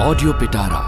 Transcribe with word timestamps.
Audio 0.00 0.32
પિટારા 0.32 0.84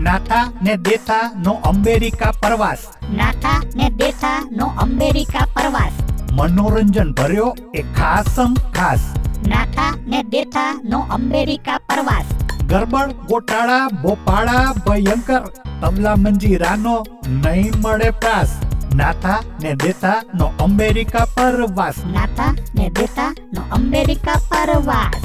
Natha 0.00 0.48
ને 0.62 0.76
દેથા 0.76 1.30
નો 1.44 1.52
America 1.52 2.32
પ્રવાસ. 2.32 2.78
નાથા 3.12 3.62
ને 3.74 3.90
દેથા 3.90 4.48
નો 4.50 4.66
અમેરિકા 4.66 5.46
પ્રવાસ. 5.54 5.92
મનોરંજન 6.32 7.12
ભર્યો 7.12 7.56
એ 7.74 7.82
ખાસ 7.82 8.36
ખાસ. 8.74 9.00
નાથા 9.46 9.94
ને 10.06 10.22
દેથા 10.22 10.80
નો 10.84 11.06
અમેરિકા 11.10 11.78
પ્રવાસ. 11.78 12.24
ગરબડ 12.66 13.12
ગોટાળા 13.12 13.88
બોપાળા 14.02 14.72
ભયંકર. 14.86 15.40
તબલા 15.80 16.16
મંજીરાનો 16.16 17.04
નહીં 17.26 17.72
મળે 17.84 18.10
પ્રાસ. 18.10 18.65
નાથા 18.96 19.42
ને 19.62 19.74
દેતા 19.74 20.22
નો 20.34 20.46
અમેરિકા 20.60 21.24
પરવાસ. 21.24 21.94
નાથા 22.06 22.54
ને 22.74 22.90
દેતા 22.90 23.34
નો 23.54 23.62
અમેરિકા 23.74 24.34
પરવાસ. 24.34 25.22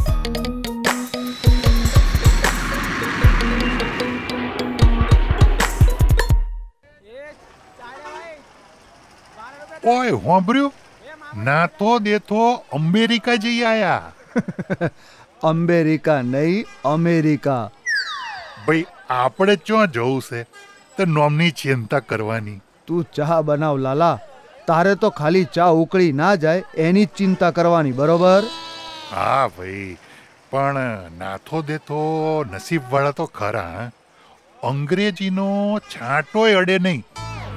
ઓય 9.87 10.09
હોંભર્યું? 10.09 10.73
ના 11.43 11.65
તો 11.65 11.99
દેતો 11.99 12.53
અમેરિકા 12.53 13.35
જઈ 13.35 13.61
આયા. 13.61 14.11
અમેરિકા 15.43 16.21
નહીં 16.21 16.65
અમેરિકા. 16.85 17.69
ભાઈ 18.67 18.85
આપણે 19.09 19.55
ક્યાં 19.55 19.91
જવું 19.91 20.21
છે? 20.21 20.43
તો 20.97 21.05
નોમની 21.05 21.51
ચિંતા 21.51 21.99
કરવાની. 21.99 22.61
તું 22.87 23.07
ચા 23.15 23.41
બનાવ 23.47 23.77
લાલા. 23.85 24.17
તારે 24.67 24.93
તો 25.01 25.09
ખાલી 25.19 25.47
ચા 25.55 25.71
ઉકળી 25.81 26.11
ના 26.21 26.35
જાય 26.43 26.63
એની 26.85 27.05
જ 27.05 27.17
ચિંતા 27.17 27.51
કરવાની 27.57 27.97
બરોબર? 27.99 28.43
હા 29.11 29.47
ભાઈ. 29.57 29.97
પણ 30.51 31.17
નાથો 31.19 31.61
દેતો 31.67 32.01
નસીબવાળા 32.51 33.17
તો 33.19 33.25
ખરા 33.39 33.85
અંગ્રેજીનો 34.69 35.47
છાંટોય 35.93 36.57
અડે 36.61 36.77
નહીં. 36.79 37.03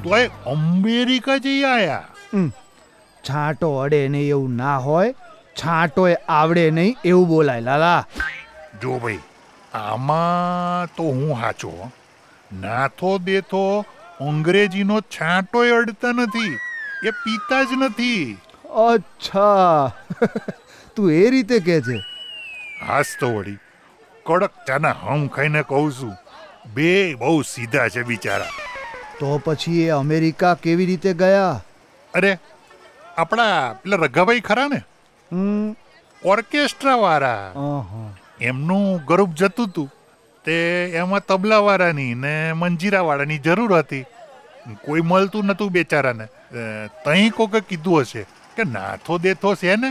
તોય 0.05 0.29
અમેરિકા 0.53 1.39
જઈ 1.47 1.61
આયા. 1.73 2.05
છાંટો 3.25 3.71
અડે 3.85 4.01
નહીં 4.15 4.31
એવું 4.37 4.57
ના 4.61 4.79
હોય 4.87 5.15
છાંટોય 5.63 6.17
આવડે 6.39 6.65
નહીં 6.79 6.97
એવું 7.11 7.29
બોલાય 7.33 7.67
લાલા. 7.69 8.01
જો 8.83 8.99
ભાઈ 9.05 9.21
આમાં 9.83 10.95
તો 10.97 11.11
હું 11.19 11.35
હાચો. 11.43 11.73
નાથો 12.63 13.13
દેતો 13.29 13.65
અંગ્રેજીનો 14.21 15.01
છાંટોય 15.01 15.71
અડતા 15.71 16.09
નથી 16.13 16.59
એ 17.07 17.11
પીતા 17.11 17.63
જ 17.63 17.67
નથી. 17.73 18.39
અચ્છા. 18.65 19.93
તું 20.97 21.13
એ 21.13 21.31
રીતે 21.31 21.61
કે 21.61 21.81
છે? 21.81 21.99
હાસ 22.87 23.07
તો 23.21 23.35
વળી. 23.35 23.59
કડક 24.27 24.51
ચાના 24.67 24.93
હમ 24.93 25.27
ખાઈને 25.27 25.63
કહું 25.63 25.93
છું. 25.93 26.17
બે 26.75 27.15
બહુ 27.15 27.43
સીધા 27.43 27.89
છે 27.89 28.03
બિચારા. 28.03 28.51
તો 29.21 29.41
પછી 29.45 29.83
એ 29.83 29.89
અમેરિકા 29.89 30.55
કેવી 30.55 30.87
રીતે 30.87 31.15
ગયા? 31.15 31.61
અરે 32.15 32.39
આપણા 33.17 33.73
પેલા 33.73 33.97
રઘાભાઈ 33.97 34.41
ખરા 34.41 34.69
ને? 34.69 34.83
ઓર્કેસ્ટ્રા 36.25 36.97
વાળા. 36.97 37.53
એમનું 38.41 39.05
ગરુપ 39.05 39.31
જતું 39.31 39.67
હતું 39.67 39.91
તે 40.45 40.57
એમાં 40.95 41.27
તબલાવાળાની 41.29 42.15
ને 42.15 42.35
મંજીરાવાળાની 42.53 43.39
જરૂર 43.39 43.73
હતી. 43.79 44.05
કોઈ 44.85 45.01
મળતું 45.01 45.45
નતું 45.45 45.71
બેચારાને. 45.71 46.27
તહીં 47.05 47.33
કોકે 47.33 47.61
કીધું 47.61 48.01
હશે 48.01 48.23
કે 48.57 48.63
નાથો 48.73 49.19
દેથો 49.19 49.55
છે 49.63 49.77
ને? 49.77 49.91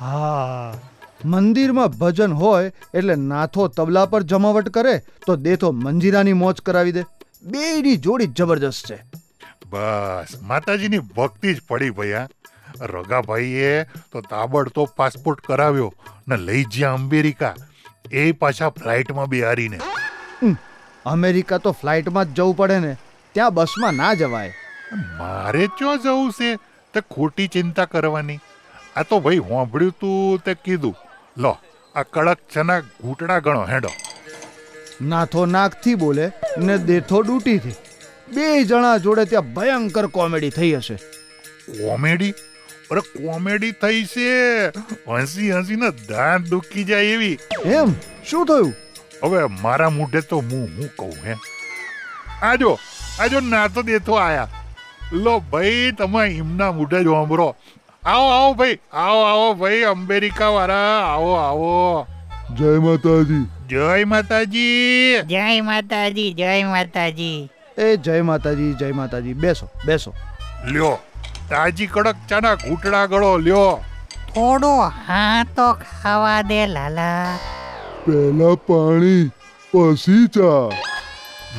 હા 0.00 0.72
મંદિરમાં 1.24 1.94
ભજન 2.00 2.32
હોય 2.32 2.72
એટલે 2.94 3.14
નાથો 3.22 3.68
તબલા 3.68 4.06
પર 4.06 4.22
જમાવટ 4.22 4.68
કરે 4.68 4.94
તો 5.26 5.36
દેથો 5.36 5.70
મંજીરાની 5.84 6.40
મોજ 6.42 6.60
કરાવી 6.60 6.92
દે. 6.92 7.02
બેની 7.42 7.96
જોડી 7.96 8.30
જબરજસ્ત 8.38 8.92
છે. 8.92 8.98
બસ 9.70 10.34
માતાજીની 10.42 11.06
ભક્તિ 11.16 11.54
જ 11.54 11.58
પડી 11.68 11.90
ભૈયા. 11.90 12.28
રગાભાઈએ 12.92 13.72
તો 14.12 14.20
તાબડતોબ 14.30 14.88
પાસપોર્ટ 14.96 15.40
કરાવ્યો 15.40 15.90
ને 16.28 16.36
લઈ 16.36 16.64
જ્યાં 16.72 16.94
અમેરિકા 16.94 17.54
એ 18.12 18.32
પાછા 18.32 18.70
ફ્લાઇટમાં 18.70 19.26
બિહારીને. 19.26 19.78
અમેરિકા 21.06 21.58
તો 21.58 21.72
ફ્લાઇટમાં 21.72 22.24
જ 22.24 22.34
જવું 22.34 22.56
પડે 22.56 22.78
ને 22.78 22.96
ત્યાં 23.32 23.54
બસમાં 23.54 23.94
ના 23.94 24.14
જવાય. 24.14 24.54
મારે 25.18 25.66
ક્યાં 25.66 26.02
જવું 26.02 26.32
છે? 26.32 26.56
તે 26.94 27.00
ખોટી 27.00 27.48
ચિંતા 27.48 27.84
કરવાની. 27.84 28.38
આ 28.96 29.02
તો 29.02 29.20
ભાઈ 29.20 29.38
હોંભળ્યું 29.38 29.92
તું 29.92 30.38
તે 30.38 30.54
કીધું. 30.54 30.94
લો 31.38 31.58
આ 31.94 32.02
કડક 32.02 32.38
ચના 32.54 32.80
ઘૂંટડા 32.80 33.38
ગણો 33.38 33.66
હેડો. 33.66 33.88
નાથો 35.02 35.46
નાકથી 35.46 35.94
બોલે 35.94 36.32
ને 36.58 36.78
દેથો 36.78 37.20
ડૂટીથી. 37.20 37.70
બે 38.34 38.64
જણા 38.64 38.96
જોડે 38.96 39.24
ત્યાં 39.24 39.54
ભયંકર 39.54 40.06
કોમેડી 40.06 40.50
થઈ 40.50 40.74
હશે. 40.74 40.94
કોમેડી? 41.84 42.30
અરે 42.90 43.00
કોમેડી 43.00 43.72
થઈ 43.72 44.04
છે. 44.04 44.66
હસી 45.12 45.52
હસીને 45.52 45.90
દાંત 46.08 46.48
દુખી 46.48 46.84
જાય 46.84 47.04
એવી. 47.04 47.38
એમ? 47.64 47.86
શું 48.30 48.46
થયું? 48.46 48.72
હવે 49.22 49.46
મારા 49.62 49.90
મોઢે 49.90 50.20
તો 50.20 50.36
હું 50.36 50.70
હું 50.76 50.88
કહું 50.98 51.16
હે? 51.24 51.34
આજો 52.42 52.78
આજો 53.20 53.40
ના 53.40 53.68
તો 53.68 53.82
દેતો 53.82 54.14
આયા. 54.14 54.48
લો 55.12 55.38
ભાઈ 55.38 55.92
તમે 55.98 56.28
એમના 56.28 56.72
મોઢે 56.72 57.02
જ 57.04 57.06
સાંભળો 57.06 57.56
આવો 58.06 58.28
આવો 58.30 58.54
ભાઈ 58.54 58.78
આવો 58.92 59.22
આવો 59.22 59.54
ભાઈ 59.54 59.82
અમેરિકા 59.82 60.48
વાળા 60.48 61.02
આવો 61.04 61.34
આવો. 61.34 62.06
જય 62.54 62.78
માતાજી. 62.80 63.44
જય 63.68 64.04
માતાજી. 64.04 65.22
જય 65.26 65.60
માતાજી 65.60 66.32
જય 66.32 66.64
માતાજી. 66.64 67.50
એ 67.78 67.96
જય 67.96 68.22
માતાજી 68.22 68.72
જય 68.74 68.92
માતાજી. 68.92 69.32
બેસો 69.32 69.70
બેસો. 69.86 70.14
લ્યો 70.64 70.98
તાજી 71.50 71.86
કડક 71.86 72.16
ચાના 72.28 72.54
ઘૂંટડા 72.54 73.06
ગળો 73.06 73.38
લ્યો. 73.38 73.84
થોડો 74.34 74.72
હા 75.06 75.44
તો 75.56 75.72
ખાવા 75.72 76.42
દે 76.42 76.66
લાલા. 76.66 77.38
પહેલા 78.06 78.54
પાણી 78.54 79.30
પછી 79.72 80.26
ચા 80.26 80.68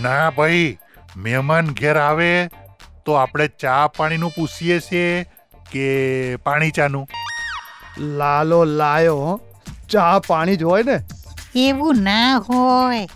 ના 0.01 0.29
ભાઈ 0.29 0.77
મહેમાન 1.17 1.71
ઘેર 1.73 1.97
આવે 1.97 2.29
તો 3.05 3.11
આપણે 3.13 3.47
ચા 3.47 3.87
પાણીનું 3.97 4.31
પૂછીએ 4.35 4.79
છીએ 4.79 5.25
કે 5.71 5.87
પાણી 6.43 6.71
ચાનું? 6.71 7.05
લાલો 8.17 8.59
લાયો 8.65 9.39
ચા 9.89 10.19
પાણી 10.27 10.55
જ 10.55 10.63
હોય 10.63 10.83
ને? 10.83 10.97
એવું 11.55 12.01
ના 12.01 12.37
હોય. 12.37 13.07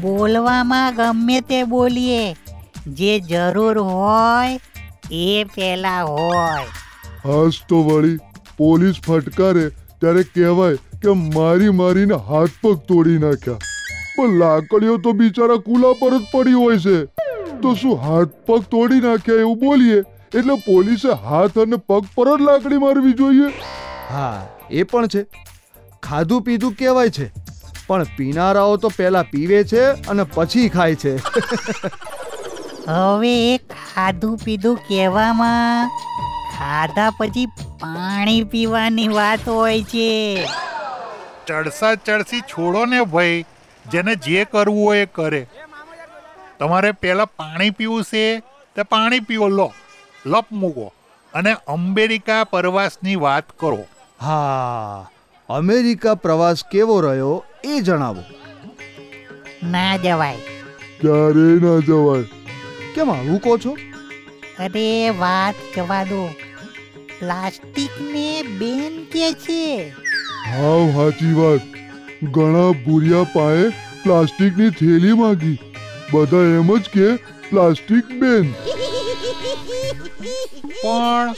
બોલવામાં 0.00 0.94
ગમે 0.94 1.40
તે 1.40 1.64
બોલીએ. 1.64 2.36
જે 2.86 3.20
જરૂર 3.20 3.78
હોય 3.78 4.60
એ 5.10 5.44
પેલા 5.44 6.02
હોય. 6.02 6.66
હસ 7.24 7.60
તો 7.68 7.82
વળી 7.82 8.18
પોલીસ 8.56 9.00
ફટકારે 9.00 9.68
ત્યારે 10.00 10.22
કહેવાય 10.22 10.78
કે 11.02 11.14
મારી 11.26 11.74
મારીને 11.82 12.16
હાથ 12.30 12.56
પગ 12.62 12.74
તોડી 12.88 13.18
નાખ્યા. 13.18 13.58
પણ 14.16 14.38
લાકડીઓ 14.44 14.96
તો 15.06 15.12
બિચારા 15.20 15.60
કુલા 15.68 15.92
પર 16.00 16.14
જ 16.18 16.22
પડી 16.32 16.52
હોય 16.52 16.78
છે. 16.78 16.96
તો 17.62 17.74
શું 17.74 18.00
હાથ 18.06 18.34
પગ 18.46 18.62
તોડી 18.74 19.00
નાખ્યા 19.00 19.44
એવું 19.46 19.60
બોલીએ? 19.60 20.00
એટલે 20.34 20.54
પોલીસે 20.66 21.08
હાથ 21.28 21.58
અને 21.58 21.76
પગ 21.76 22.02
પર 22.16 22.28
જ 22.38 22.42
લાકડી 22.42 22.82
મારવી 22.86 23.12
જોઈએ. 23.12 23.48
હા 24.10 24.46
એ 24.70 24.82
પણ 24.82 25.06
છે. 25.06 25.22
ખાધું 26.02 26.42
પીધું 26.42 26.72
કહેવાય 26.78 27.10
છે. 27.10 27.26
પણ 27.86 28.04
પીનારાઓ 28.16 28.76
તો 28.76 28.90
પહેલા 28.96 29.22
પીવે 29.22 29.64
છે 29.64 29.84
અને 30.12 30.24
પછી 30.34 30.68
ખાય 30.68 30.94
છે. 30.94 31.14
હવે 32.86 33.34
ખાધું 33.74 34.36
પીધું 34.44 34.76
કહેવામાં 34.88 35.90
ખાધા 36.54 37.10
પછી 37.18 37.46
પાણી 37.80 38.44
પીવાની 38.44 39.08
વાત 39.08 39.48
હોય 39.48 39.82
છે. 39.82 40.10
ચડસા 41.46 41.94
ચડસી 41.94 42.40
છોડો 42.40 42.84
ને 42.84 43.00
ભાઈ 43.02 43.44
જેને 43.90 44.14
જે 44.14 44.44
કરવું 44.44 44.84
હોય 44.84 44.98
એ 44.98 45.06
કરે. 45.06 45.46
તમારે 46.58 46.92
પહેલાં 46.92 47.26
પાણી 47.26 47.70
પીવું 47.70 48.04
છે 48.04 48.40
તે 48.76 48.82
પાણી 48.82 49.20
પીવો 49.20 49.48
લો 49.48 49.72
લપ 50.26 50.46
મૂકો 50.52 50.92
અને 51.34 51.56
અમેરિકા 51.66 52.44
પ્રવાસની 52.44 53.16
વાત 53.16 53.44
કરો. 53.58 53.84
હા 54.20 55.10
અમેરિકા 55.48 56.14
પ્રવાસ 56.14 56.64
કેવો 56.64 57.00
રહ્યો 57.00 57.44
એ 57.64 57.80
જણાવો. 57.80 58.22
ના 59.64 59.96
જવાય. 59.96 60.36
ક્યારે 61.00 61.48
ના 61.64 61.78
જવાય? 61.86 62.22
કેમ 62.94 63.10
આવું 63.10 63.40
કહો 63.40 63.58
છો? 63.58 63.76
અરે 64.58 65.10
વાત 65.10 65.54
જવા 65.76 66.04
દો. 66.04 66.30
પ્લાસ્ટિકને 67.18 68.42
બેન 68.42 69.04
કે 69.04 69.32
છે? 69.32 69.94
હાવ 70.52 70.90
સાચી 70.90 71.32
વાત. 71.32 71.60
ઘણા 72.22 72.70
ભૂરિયા 72.70 73.22
પાએ 73.22 73.68
પ્લાસ્ટિકની 74.02 74.70
થેલી 74.70 75.12
માંગી. 75.12 75.58
બધા 76.12 76.36
એમ 76.36 76.76
જ 76.76 76.82
કે 76.82 77.16
પ્લાસ્ટિક 77.50 78.06
બેન. 78.06 78.52
પણ 80.82 81.32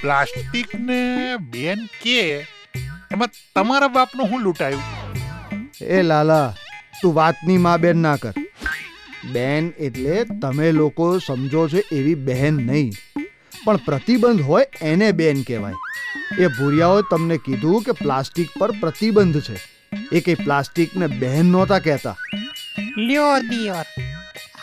પ્લાસ્ટિક 0.00 0.74
ને 0.74 1.00
બેન 1.36 1.78
કે 2.02 2.38
એમાં 3.12 3.28
તમારા 3.54 3.88
બાપનું 3.88 4.26
હું 4.26 4.40
લૂંટાયું? 4.40 4.82
એ 5.82 6.02
લાલા 6.02 6.54
તું 7.02 7.14
વાતની 7.14 7.58
માં 7.58 7.80
બેન 7.80 7.98
ના 7.98 8.16
કર. 8.16 8.32
બેન 9.32 9.72
એટલે 9.78 10.24
તમે 10.42 10.72
લોકો 10.72 11.18
સમજો 11.18 11.68
છો 11.68 11.78
એવી 11.92 12.14
બહેન 12.14 12.54
નહીં. 12.54 12.92
પણ 13.64 13.76
પ્રતિબંધ 13.76 14.42
હોય 14.42 14.66
એને 14.82 15.12
બેન 15.12 15.42
કહેવાય. 15.42 15.72
એ 16.38 16.46
ભૂરિયાઓએ 16.46 17.02
તમને 17.10 17.36
કીધું 17.36 17.82
કે 17.82 17.92
પ્લાસ્ટિક 17.92 18.50
પર 18.58 18.70
પ્રતિબંધ 18.80 19.40
છે. 19.40 19.56
એ 20.12 20.20
કઈ 20.20 20.34
પ્લાસ્ટિકને 20.34 21.06
બહેન 21.06 21.46
નહોતા 21.46 21.78
કહેતા. 21.78 22.16
લ્યો 22.96 23.38
દિયર 23.38 23.86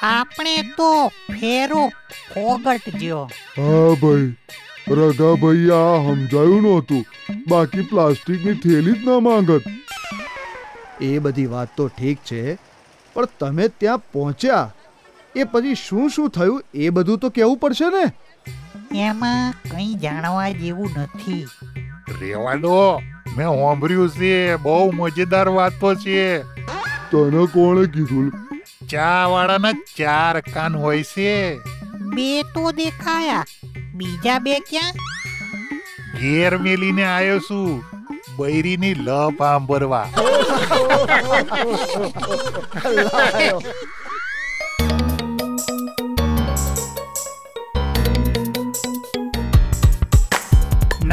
આપણે 0.04 0.62
તો 0.78 0.92
ફેરો 1.08 1.88
ફોગટ 2.34 2.90
જ્યો 3.00 3.26
હા 3.58 3.90
ભાઈ 4.02 4.32
રઘાભાઈ 4.90 5.70
આ 5.70 5.98
સમજાયું 6.06 6.62
નહોતું. 6.62 7.04
બાકી 7.48 7.82
પ્લાસ્ટિકની 7.82 8.54
થેલી 8.54 8.94
જ 8.94 9.06
ના 9.06 9.20
માંગત. 9.20 9.62
એ 11.02 11.20
બધી 11.20 11.46
વાત 11.46 11.68
તો 11.78 11.88
ઠીક 11.88 12.18
છે 12.18 12.56
પણ 13.14 13.26
તમે 13.40 13.68
ત્યાં 13.68 14.00
પહોંચ્યા. 14.00 14.74
એ 15.36 15.44
પછી 15.44 15.76
શું 15.76 16.10
શું 16.10 16.30
થયું 16.30 16.64
એ 16.74 16.90
બધું 16.90 17.20
તો 17.20 17.30
કહેવું 17.30 17.58
પડશે 17.58 17.90
ને? 17.90 18.06
એમાં 18.96 19.54
કંઈ 19.72 19.94
જાણવા 19.94 20.50
જેવું 20.50 20.90
નથી. 20.98 21.48
રેવા 22.22 22.54
દો 22.54 23.02
મેં 23.38 23.48
સાંભળ્યું 23.48 24.10
છે 24.10 24.56
બહુ 24.56 24.92
મજેદાર 24.92 25.50
વાતો 25.50 25.96
છે. 25.96 26.44
તને 27.12 27.46
કોણે 27.46 27.86
કીધું? 27.86 28.34
ચા 28.90 29.26
વાળાના 29.26 29.72
ચાર 29.72 30.42
કાન 30.42 30.76
હોય 30.76 31.04
છે. 31.04 31.60
બે 31.94 32.44
તો 32.44 32.72
દેખાયા. 32.72 33.46
બીજા 33.94 34.40
બે 34.40 34.60
ક્યાં? 34.60 34.94
ઘેર 36.20 36.58
મેલીને 36.58 37.04
આવ્યો 37.04 37.40
છું 37.40 37.84
બૈરીની 38.38 38.94
લપ 38.94 39.44
આંબરવા. 39.44 40.08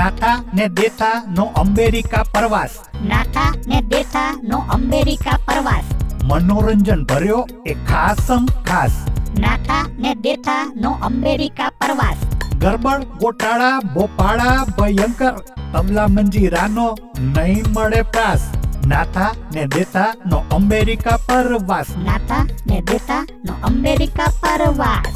નાથા 0.05 0.43
ને 0.55 0.69
દેથા 0.69 1.23
નો 1.29 1.43
અમેરિકા 1.45 2.23
પ્રવાસ. 2.23 2.71
નાથા 3.05 3.55
ને 3.67 3.81
દેથા 3.81 4.41
નો 4.43 4.59
અમેરિકા 4.59 5.39
પ્રવાસ. 5.45 5.85
મનોરંજન 6.23 7.05
ભર્યો 7.05 7.49
એ 7.67 7.75
ખાસમ 7.75 8.47
ખાસ. 8.47 8.91
નાથા 9.39 9.87
ને 9.99 10.15
દેથા 10.15 10.73
નો 10.77 10.91
અમેરિકા 10.91 11.69
પ્રવાસ. 11.69 12.17
ગરબડ 12.55 13.05
ગોટાળા 13.05 13.79
ભોપાળા 13.79 14.65
ભયંકર. 14.79 15.33
તબલા 15.73 16.07
મંજીરાનો 16.07 16.97
નહીં 17.21 17.63
મળે 17.77 18.03
પ્રાસ. 18.03 18.41
નાથા 18.87 19.33
ને 19.55 19.65
દેથા 19.65 20.15
નો 20.27 20.45
અમેરિકા 20.51 21.17
પ્રવાસ. 21.17 21.87
નાથા 21.99 22.47
ને 22.67 22.81
દેથા 22.81 23.27
નો 23.45 23.53
અમેરિકા 23.63 24.25
પ્રવાસ. 24.25 25.14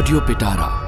ઓડિયો 0.00 0.20
પિટારા 0.20 0.79